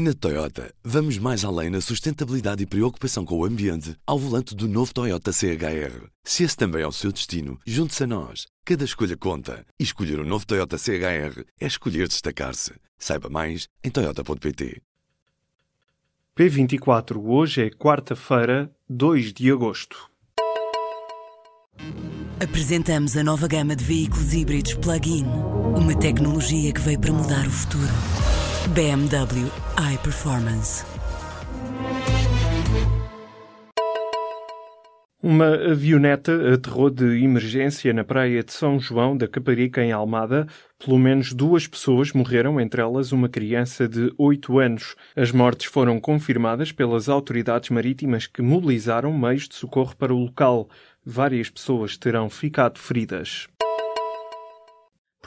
[0.00, 4.68] Na Toyota, vamos mais além na sustentabilidade e preocupação com o ambiente ao volante do
[4.68, 6.06] novo Toyota CHR.
[6.22, 8.46] Se esse também é o seu destino, junte-se a nós.
[8.64, 9.66] Cada escolha conta.
[9.76, 12.74] E escolher o um novo Toyota CHR é escolher destacar-se.
[12.96, 14.80] Saiba mais em Toyota.pt.
[16.38, 20.08] P24, hoje é quarta-feira, 2 de agosto.
[22.40, 25.24] Apresentamos a nova gama de veículos híbridos plug-in.
[25.76, 28.27] Uma tecnologia que veio para mudar o futuro.
[28.74, 29.50] BMW
[29.94, 30.84] iPerformance.
[35.22, 40.46] Uma avioneta aterrou de emergência na praia de São João da Caparica, em Almada.
[40.78, 44.94] Pelo menos duas pessoas morreram, entre elas uma criança de 8 anos.
[45.16, 50.68] As mortes foram confirmadas pelas autoridades marítimas que mobilizaram meios de socorro para o local.
[51.04, 53.48] Várias pessoas terão ficado feridas.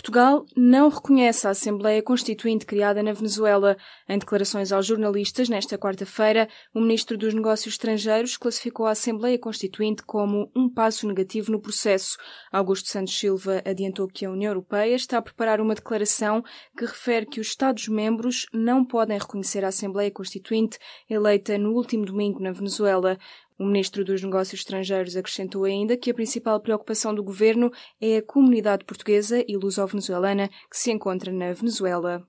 [0.00, 3.76] Portugal não reconhece a Assembleia Constituinte criada na Venezuela.
[4.08, 10.02] Em declarações aos jornalistas nesta quarta-feira, o ministro dos Negócios Estrangeiros classificou a Assembleia Constituinte
[10.02, 12.16] como um passo negativo no processo.
[12.50, 16.42] Augusto Santos Silva adiantou que a União Europeia está a preparar uma declaração
[16.74, 20.78] que refere que os Estados-membros não podem reconhecer a Assembleia Constituinte
[21.10, 23.18] eleita no último domingo na Venezuela.
[23.60, 28.22] O ministro dos Negócios Estrangeiros acrescentou ainda que a principal preocupação do governo é a
[28.22, 32.26] comunidade portuguesa e luso-venezuelana que se encontra na Venezuela.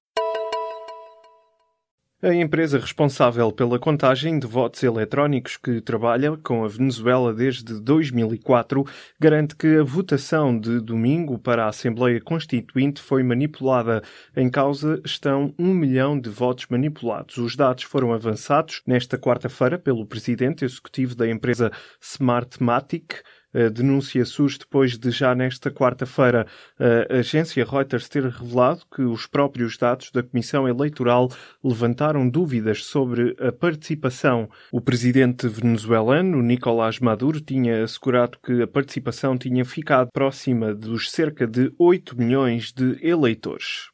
[2.23, 8.85] A empresa responsável pela contagem de votos eletrónicos que trabalha com a Venezuela desde 2004
[9.19, 14.03] garante que a votação de domingo para a Assembleia Constituinte foi manipulada.
[14.37, 17.39] Em causa estão um milhão de votos manipulados.
[17.39, 23.15] Os dados foram avançados nesta quarta-feira pelo presidente executivo da empresa Smartmatic.
[23.53, 26.47] A denúncia surge depois de, já nesta quarta-feira,
[26.79, 31.29] a agência Reuters ter revelado que os próprios dados da Comissão Eleitoral
[31.63, 34.49] levantaram dúvidas sobre a participação.
[34.71, 41.45] O presidente venezuelano, Nicolás Maduro, tinha assegurado que a participação tinha ficado próxima dos cerca
[41.45, 43.89] de 8 milhões de eleitores.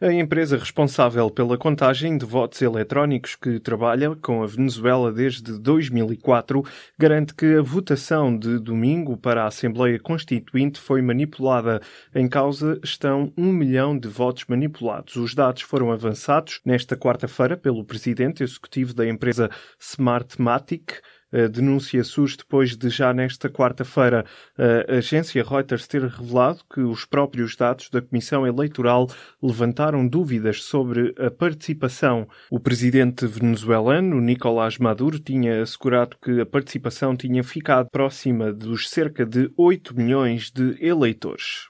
[0.00, 6.64] A empresa responsável pela contagem de votos eletrónicos que trabalha com a Venezuela desde 2004
[6.96, 11.80] garante que a votação de domingo para a Assembleia Constituinte foi manipulada.
[12.14, 15.16] Em causa estão um milhão de votos manipulados.
[15.16, 20.92] Os dados foram avançados nesta quarta-feira pelo presidente executivo da empresa Smartmatic.
[21.32, 24.24] A denúncia surge depois de, já nesta quarta-feira,
[24.56, 29.08] a agência Reuters ter revelado que os próprios dados da Comissão Eleitoral
[29.42, 32.26] levantaram dúvidas sobre a participação.
[32.50, 39.26] O presidente venezuelano, Nicolás Maduro, tinha assegurado que a participação tinha ficado próxima dos cerca
[39.26, 41.68] de 8 milhões de eleitores.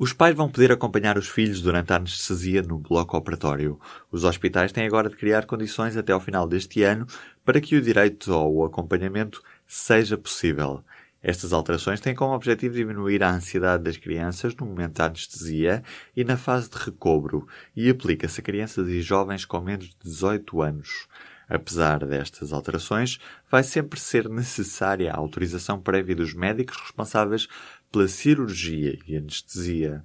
[0.00, 3.80] Os pais vão poder acompanhar os filhos durante a anestesia no bloco operatório.
[4.12, 7.04] Os hospitais têm agora de criar condições até ao final deste ano
[7.44, 10.84] para que o direito ao acompanhamento seja possível.
[11.20, 15.82] Estas alterações têm como objetivo diminuir a ansiedade das crianças no momento da anestesia
[16.16, 20.62] e na fase de recobro e aplica-se a crianças e jovens com menos de 18
[20.62, 21.08] anos.
[21.48, 23.18] Apesar destas alterações,
[23.50, 27.48] vai sempre ser necessária a autorização prévia dos médicos responsáveis
[27.90, 30.04] pela cirurgia e anestesia.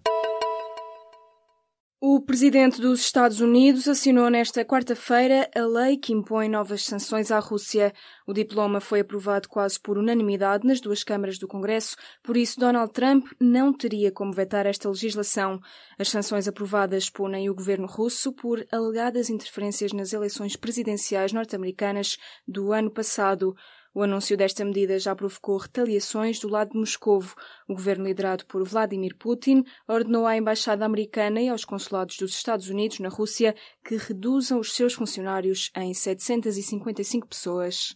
[2.05, 7.39] O presidente dos Estados Unidos assinou nesta quarta-feira a lei que impõe novas sanções à
[7.39, 7.93] Rússia.
[8.27, 12.91] O diploma foi aprovado quase por unanimidade nas duas câmaras do Congresso, por isso Donald
[12.91, 15.61] Trump não teria como vetar esta legislação.
[15.97, 22.73] As sanções aprovadas punem o governo russo por alegadas interferências nas eleições presidenciais norte-americanas do
[22.73, 23.55] ano passado.
[23.95, 27.35] O anúncio desta medida já provocou retaliações do lado de Moscovo.
[27.67, 32.69] O governo liderado por Vladimir Putin ordenou à embaixada americana e aos consulados dos Estados
[32.69, 37.95] Unidos na Rússia que reduzam os seus funcionários em 755 pessoas.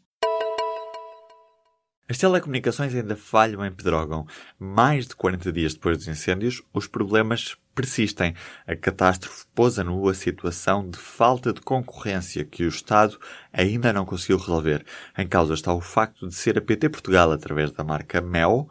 [2.09, 4.25] As telecomunicações ainda falham em Pedrógão.
[4.57, 8.33] Mais de 40 dias depois dos incêndios, os problemas persistem.
[8.65, 13.19] A catástrofe pôs a nu a situação de falta de concorrência que o Estado
[13.51, 14.85] ainda não conseguiu resolver.
[15.17, 18.69] Em causa está o facto de ser a PT Portugal, através da marca Mel,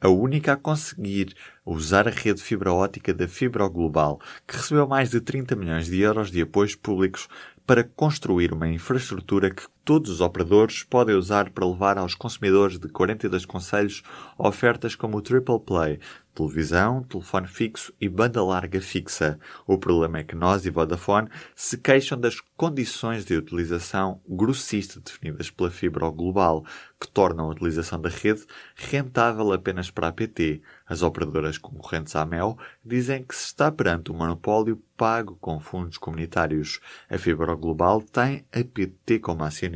[0.00, 1.34] a única a conseguir
[1.64, 6.00] usar a rede fibra ótica da Fibra Global, que recebeu mais de 30 milhões de
[6.00, 7.26] euros de apoios públicos
[7.66, 12.88] para construir uma infraestrutura que todos os operadores podem usar para levar aos consumidores de
[12.88, 14.02] 42 conselhos
[14.36, 16.00] ofertas como o Triple Play,
[16.36, 19.38] televisão, telefone fixo e banda larga fixa.
[19.66, 25.50] O problema é que nós e Vodafone se queixam das condições de utilização grossista definidas
[25.50, 26.64] pela fibra global,
[27.00, 28.44] que tornam a utilização da rede
[28.74, 30.60] rentável apenas para a PT.
[30.86, 35.98] As operadoras concorrentes à MEL dizem que se está perante um monopólio pago com fundos
[35.98, 36.80] comunitários.
[37.08, 39.75] A fibra global tem a PT como acionista.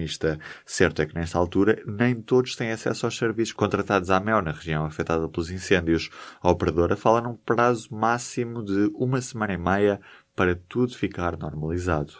[0.64, 4.52] Certo é que nesta altura nem todos têm acesso aos serviços contratados à MEL na
[4.52, 6.10] região afetada pelos incêndios.
[6.40, 10.00] A operadora fala num prazo máximo de uma semana e meia
[10.34, 12.14] para tudo ficar normalizado.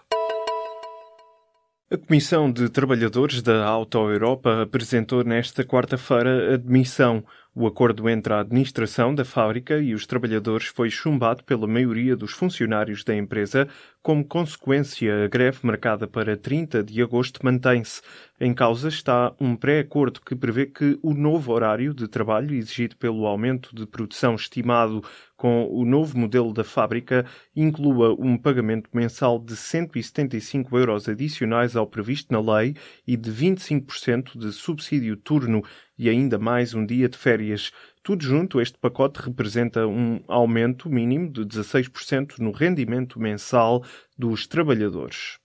[1.92, 7.24] A Comissão de Trabalhadores da Auto Europa apresentou nesta quarta-feira a demissão.
[7.52, 12.30] O acordo entre a administração da fábrica e os trabalhadores foi chumbado pela maioria dos
[12.30, 13.66] funcionários da empresa.
[14.00, 18.02] Como consequência, a greve marcada para 30 de agosto mantém-se.
[18.40, 23.26] Em causa está um pré-acordo que prevê que o novo horário de trabalho exigido pelo
[23.26, 25.02] aumento de produção estimado
[25.40, 27.24] com o novo modelo da fábrica
[27.56, 32.76] inclua um pagamento mensal de 175 euros adicionais ao previsto na lei
[33.06, 35.64] e de 25% de subsídio turno
[35.98, 37.72] e ainda mais um dia de férias.
[38.02, 43.82] Tudo junto, este pacote representa um aumento mínimo de 16% no rendimento mensal
[44.18, 45.38] dos trabalhadores.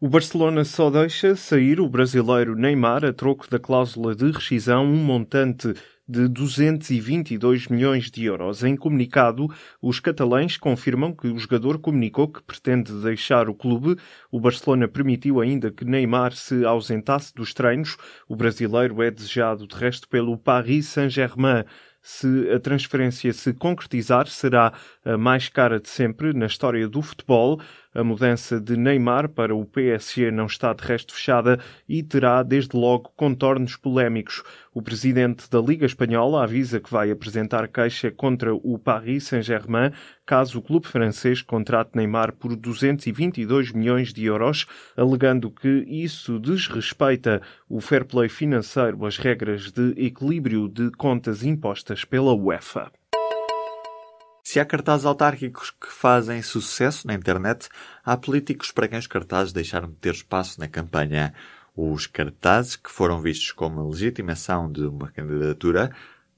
[0.00, 4.96] O Barcelona só deixa sair o brasileiro Neymar a troco da cláusula de rescisão um
[4.96, 5.74] montante
[6.10, 8.64] de 222 milhões de euros.
[8.64, 9.46] Em comunicado,
[9.80, 13.96] os catalães confirmam que o jogador comunicou que pretende deixar o clube.
[14.28, 17.96] O Barcelona permitiu ainda que Neymar se ausentasse dos treinos.
[18.28, 21.64] O brasileiro é desejado, de resto, pelo Paris Saint-Germain.
[22.02, 24.72] Se a transferência se concretizar, será
[25.04, 27.60] a mais cara de sempre na história do futebol.
[27.92, 31.58] A mudança de Neymar para o PSG não está de resto fechada
[31.88, 34.44] e terá, desde logo, contornos polémicos.
[34.72, 39.90] O presidente da Liga Espanhola avisa que vai apresentar queixa contra o Paris Saint-Germain
[40.24, 44.66] caso o clube francês contrate Neymar por 222 milhões de euros,
[44.96, 52.04] alegando que isso desrespeita o fair play financeiro, as regras de equilíbrio de contas impostas
[52.04, 52.92] pela UEFA.
[54.50, 57.68] Se há cartazes autárquicos que fazem sucesso na internet,
[58.04, 61.32] há políticos para quem os cartazes deixaram de ter espaço na campanha.
[61.76, 65.92] Os cartazes que foram vistos como legitimação de uma candidatura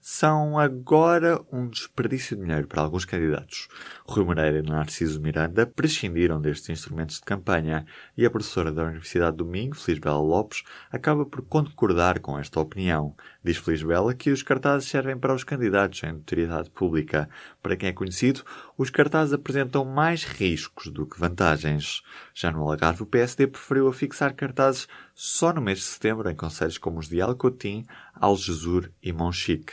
[0.04, 3.69] são agora um desperdício de dinheiro para alguns candidatos.
[4.04, 9.37] Rui Moreira e Narciso Miranda prescindiram destes instrumentos de campanha e a professora da Universidade
[9.37, 13.14] do Minho, Felisbela Lopes, acaba por concordar com esta opinião.
[13.44, 17.31] Diz Felisbela que os cartazes servem para os candidatos em notoriedade pública.
[17.62, 18.43] Para quem é conhecido,
[18.76, 22.02] os cartazes apresentam mais riscos do que vantagens.
[22.34, 26.78] Já no Algarve, o PSD preferiu afixar cartazes só no mês de setembro em conselhos
[26.78, 27.84] como os de Alcotim,
[28.22, 29.72] Algesur e Monchique.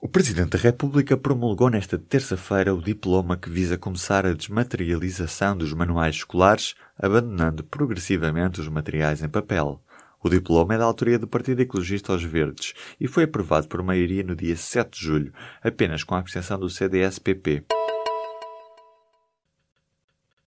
[0.00, 5.72] O Presidente da República promulgou nesta terça-feira o diploma que visa começar a desmaterialização dos
[5.72, 9.80] manuais escolares, abandonando progressivamente os materiais em papel.
[10.20, 14.24] O diploma é da autoria do Partido Ecologista aos Verdes e foi aprovado por maioria
[14.24, 15.32] no dia 7 de julho,
[15.62, 17.79] apenas com a abstenção do CDS-PP.